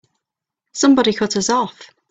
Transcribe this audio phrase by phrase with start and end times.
[0.73, 1.79] Somebody cut us off!